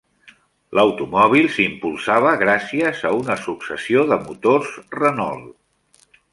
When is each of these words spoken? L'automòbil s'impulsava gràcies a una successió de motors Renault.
L'automòbil 0.77 1.49
s'impulsava 1.57 2.33
gràcies 2.45 3.05
a 3.11 3.13
una 3.19 3.37
successió 3.45 4.07
de 4.15 4.21
motors 4.27 4.75
Renault. 5.01 6.13